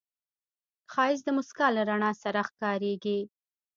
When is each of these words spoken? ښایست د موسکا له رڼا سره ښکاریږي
ښایست 0.91 1.23
د 1.25 1.29
موسکا 1.37 1.67
له 1.75 1.81
رڼا 1.89 2.11
سره 2.23 2.39
ښکاریږي 2.49 3.19